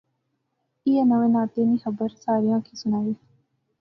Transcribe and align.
ایہہ 0.85 1.03
ناوے 1.09 1.27
ناطے 1.33 1.61
نی 1.69 1.75
خبر 1.83 2.09
ساریاں 2.23 2.59
کی 2.65 2.73
سنائی 2.81 3.13